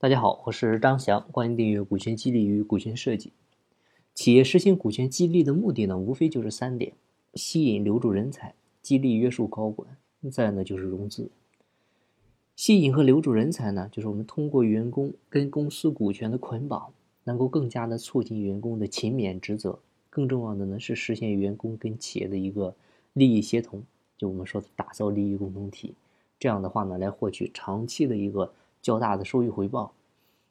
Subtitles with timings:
[0.00, 3.30] 大家好，我是张翔，欢迎订阅《股权激励与股权设计》。
[4.14, 6.92] 企业实行股权激励的目的呢，无非就是三点：
[7.34, 9.96] 吸引、留住人才，激励、约束高管，
[10.30, 11.28] 再呢就是融资。
[12.54, 16.92] 吸引和留住人才呢，就是我们通过员工跟公司股权的捆绑，
[17.24, 19.80] 能够更加的促进员工的勤勉职责。
[20.08, 22.72] 更重要的呢，是实现员工跟企业的一个
[23.14, 23.82] 利益协同，
[24.16, 25.96] 就我们说的打造利益共同体。
[26.38, 28.52] 这样的话呢，来获取长期的一个。
[28.82, 29.92] 较大的收益回报，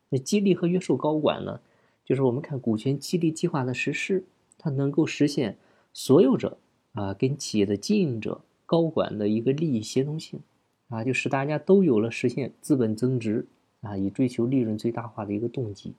[0.10, 1.60] 那激励和约束高管呢？
[2.06, 4.24] 就是我们看股权激励计划的实施，
[4.58, 5.58] 它能够实现
[5.92, 6.58] 所有者
[6.94, 10.40] 啊跟企业的经营者、高管的一个利益协同性
[10.88, 13.46] 啊，就使大家都有了实现资本增值
[13.82, 15.94] 啊，以追求利润最大化的一个动机。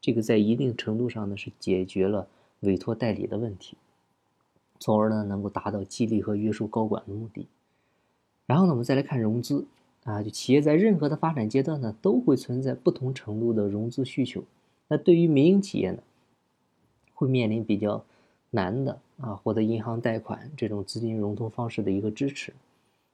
[0.00, 2.26] 这个在一定程度上呢是解决了
[2.60, 3.76] 委托代理的问题，
[4.80, 7.46] 从而呢能够达到激励和约束高管的目的。
[8.46, 9.64] 然后呢，我们再来看融资。
[10.06, 14.44] 啊，就企业在任何的发展阶段呢，都会存在不同程度的融资需求。
[14.86, 15.98] 那对于民营企业呢，
[17.12, 18.04] 会面临比较
[18.50, 22.54] 难的啊，获得银行贷款这种资金融通方式的一个支持。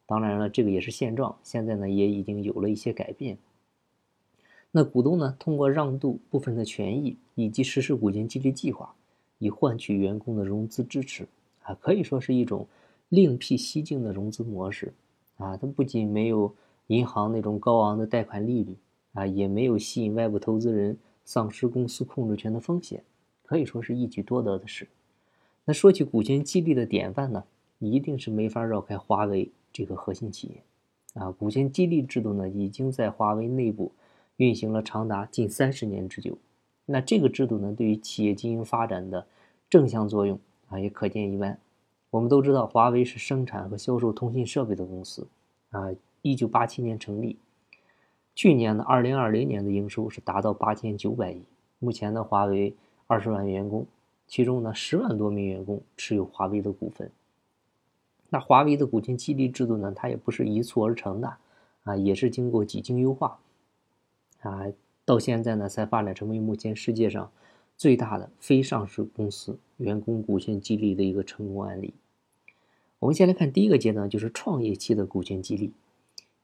[0.05, 3.39] 当然了，这个也是现状，现在呢也已经有了一些改变。
[4.71, 8.95] 那股东呢，通过让渡部分的权益以及实施股权激励计划，
[9.39, 11.27] 以换取员工的融资支持
[11.63, 12.67] 啊，可以说是一种
[13.09, 14.93] 另辟蹊径的融资模式
[15.39, 15.57] 啊。
[15.57, 16.55] 它不仅没有
[16.93, 18.77] 银行那种高昂的贷款利率
[19.15, 23.03] 啊，也没有吸引外部投资人、丧失公司控制权的风险，
[23.45, 24.87] 可以说是一举多得的事。
[25.65, 27.45] 那说起股权激励的典范呢，
[27.79, 30.63] 一定是没法绕开华为这个核心企业
[31.15, 31.31] 啊。
[31.31, 33.91] 股权激励制度呢，已经在华为内部
[34.37, 36.37] 运行了长达近三十年之久。
[36.85, 39.27] 那这个制度呢，对于企业经营发展的
[39.71, 41.59] 正向作用啊，也可见一斑。
[42.11, 45.27] 我们都知道，华为是生产和销售通信设备的公司
[45.71, 45.89] 啊。
[46.23, 47.37] 一九八七年成立，
[48.35, 51.43] 去年呢，二零二零年的营收是达到八千九百亿。
[51.81, 52.75] 目前呢，华为
[53.09, 53.85] 二十万员工，
[54.29, 57.11] 其中呢，十万多名员工持有华为的股份。
[58.31, 61.37] 那华为的股权激励制度呢，它也不是一蹴而成的，
[61.83, 63.41] 啊，也是经过几经优化，
[64.43, 64.67] 啊，
[65.05, 67.33] 到现在呢，才发展成为目前世界上
[67.77, 71.93] 最大的非上市公司员工股权激励的一个成功案例。
[73.01, 75.73] 我们先来看第一个阶段，就是创业期的股权激励。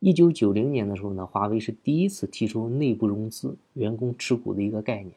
[0.01, 5.13] 一九九零年的时候呢，华为是第一次提出内部融资、员工持股的一个概念。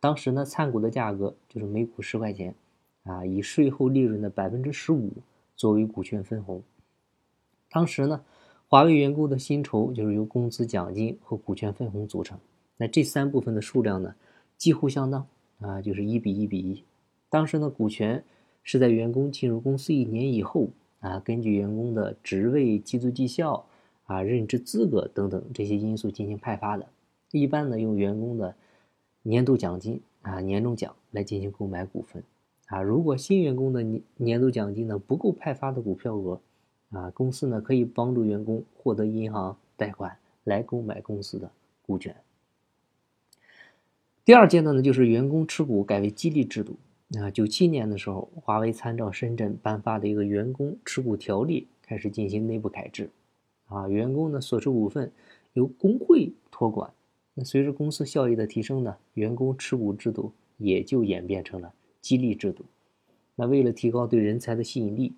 [0.00, 2.52] 当时呢，参股的价格就是每股十块钱，
[3.04, 5.12] 啊，以税后利润的百分之十五
[5.54, 6.60] 作为股权分红。
[7.70, 8.24] 当时呢，
[8.66, 12.36] 华为员工的薪酬就是由工资、奖金和股权分红组成。
[12.76, 14.16] 那这三部分的数量呢，
[14.56, 15.24] 几乎相当，
[15.60, 16.82] 啊，就是一比一比一。
[17.28, 18.24] 当时呢，股权
[18.64, 23.64] 是在员工进入公司一年以后，啊，根据员工的职位、季度绩效。
[24.04, 26.86] 啊，任职资格等等这些因素进行派发的，
[27.30, 28.54] 一般呢用员工的
[29.22, 32.22] 年度奖金啊、年终奖来进行购买股份
[32.66, 32.82] 啊。
[32.82, 36.40] 如果新员工的年年度奖金呢不够派发的股票额
[36.90, 41.50] 啊，公司呢可以帮助员工获得银行贷款来购买公司的
[41.86, 42.14] 股权。
[44.24, 46.76] 第二阶段呢就是员工持股改为激励制度
[47.18, 47.30] 啊。
[47.30, 53.10] 九七年的时候，华为参照深圳颁发的一个员工持股条例，开始进行内部改制。
[53.66, 55.12] 啊，员工呢所持股份
[55.52, 56.92] 由工会托管。
[57.34, 62.64] 那随着公司效益的提升呢，员工持股制度也就演变成了激励制度。
[63.34, 65.12] 那为了提高对人才的吸引力，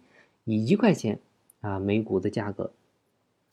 [0.45, 1.19] 以一块钱
[1.61, 2.71] 啊每股的价格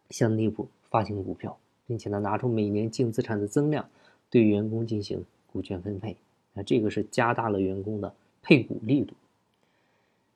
[0.10, 3.90] 向内部发行股票，并且呢拿出每年净资产的增量
[4.30, 6.16] 对员工进行股权分配。
[6.54, 9.16] 啊，这个是加大了员工的配股力度。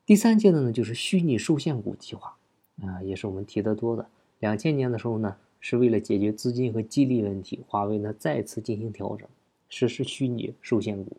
[0.05, 2.35] 第三阶段呢就是虚拟受限股计划
[2.81, 4.09] 啊，也是我们提的多的。
[4.39, 9.27] 两千年的时候呢，是为了解决资金和激励问题，华为呢再次进行调整，
[9.67, 11.17] 实施虚拟受限股，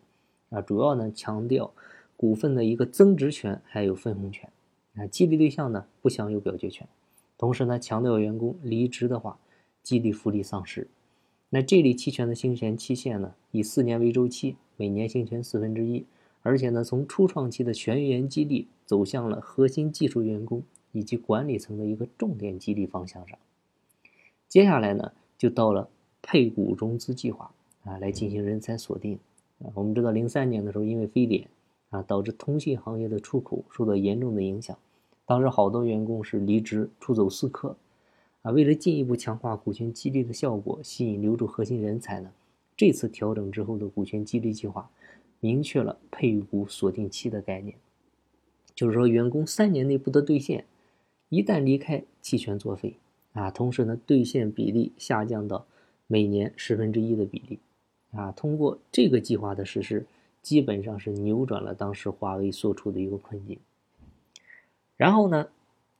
[0.49, 1.71] 啊，主要呢强调
[2.15, 4.49] 股份的一个增值权还有分红权，
[4.95, 6.87] 啊，激励对象呢不享有表决权，
[7.37, 9.37] 同时呢强调员工离职的话，
[9.83, 10.87] 激励福利丧失。
[11.49, 16.05] 那这类期权的行权期限呢，以四年为周期，每年行权四分之一，
[16.41, 20.63] 而且呢从初创期的全员激励走向了核心技术员工。
[20.91, 23.37] 以及管理层的一个重点激励方向上，
[24.47, 25.87] 接下来呢，就到了
[26.21, 27.51] 配股融资计划
[27.83, 29.19] 啊，来进行人才锁定
[29.59, 29.69] 啊。
[29.75, 31.47] 我们知道，零三年的时候，因为非典
[31.91, 34.75] 啊，导致通信行业的出口受到严重的影响，
[35.27, 37.77] 当时好多员工是离职出走私客
[38.41, 38.51] 啊。
[38.51, 42.31] 为了进一步强化股权激励的效果，吸引留住核心人才呢，
[42.75, 44.89] 这次调整之后的股权激励计划，
[45.39, 47.77] 明确了配股锁定期的概念，
[48.73, 50.65] 就是说，员工三年内不得兑现。
[51.29, 52.95] 一旦离开，期权作废
[53.33, 53.51] 啊！
[53.51, 55.67] 同时呢，兑现比例下降到
[56.07, 57.59] 每年十分之一的比例，
[58.11, 60.07] 啊，通过这个计划的实施，
[60.41, 63.59] 基本上是扭转了当时华为所处的一个困境。
[64.97, 65.49] 然后呢，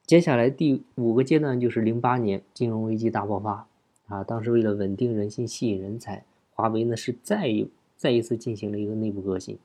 [0.03, 3.67] 接下来第五个阶段就是零八年金融危机大爆发，
[4.07, 9.59] 啊，当时为了稳定人心、吸引人才，华为呢是再一再一次进行了一个内部革新，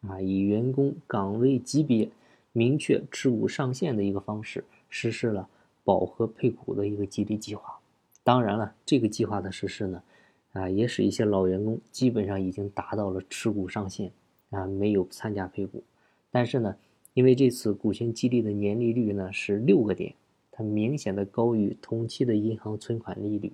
[0.00, 2.10] 啊，以员工岗位级别
[2.50, 4.64] 明确持股上限的一个方式，
[4.96, 5.48] 实施了
[5.82, 7.76] 保和配股的一个激励计划。
[8.22, 10.02] 当然了，这个计划的实施呢，
[10.52, 14.12] 啊，也使一些老员工基本上已经达到了持股上限，
[14.50, 15.82] 啊，没有参加配股。
[16.30, 16.76] 但是呢，
[17.12, 20.14] 因为这次股权激励的年利率呢是六个点，
[20.52, 23.52] 它明显的高于同期的银行存款利率，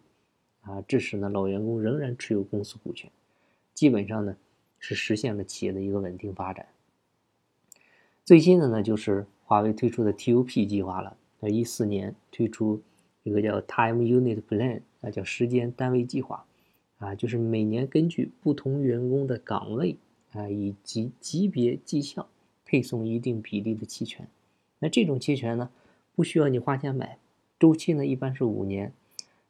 [0.61, 3.11] 啊，致使呢老员工仍然持有公司股权，
[3.73, 4.37] 基本上呢
[4.79, 6.67] 是实现了企业的一个稳定发展。
[8.27, 12.81] 最新的呢就是华为推出的 TUP 计划了，在一四年推出。
[13.23, 16.47] 一个叫 Time Unit Plan，啊，叫时间单位计划，
[16.97, 19.99] 啊，就是每年根据不同员工的岗位
[20.33, 22.27] 啊以及级别绩效
[22.65, 24.27] 配送一定比例的期权。
[24.79, 25.69] 那这种期权呢，
[26.17, 27.19] 不需要你花钱买，
[27.59, 28.91] 周期呢一般是五年，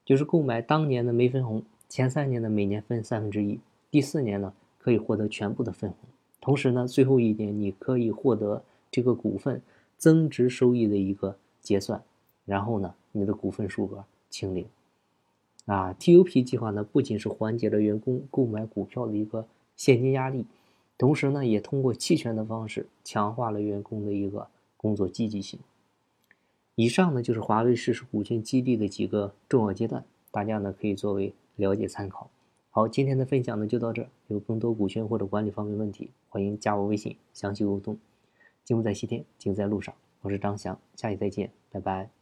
[0.05, 6.11] 就是购买当年的没分红，前三年的每年分三分之一，第四年呢可以获得全部的分红，
[6.41, 9.63] 同时呢最后一年你可以获得这个股份
[9.97, 12.03] 增值收益的一个结算。
[12.45, 14.67] 然后呢，你的股份数额清零，
[15.67, 19.47] 啊，TUP 计划呢不仅是缓解了员工购买股票的一个
[19.77, 20.45] 现金压力，
[20.99, 25.61] 同时呢也通过期权的方式强化了员工的一个工作积极性。
[26.75, 32.31] 以上呢就是华为实施股权激励的几个重要阶段，大家呢可以作为了解参考。
[32.71, 37.99] 好，今天的分享呢就到这，有更多股权或者管理方面问题，欢迎加我微信详细沟通。
[38.65, 42.20] 金不在西天，金在路上，我是张翔，下期再见，拜拜。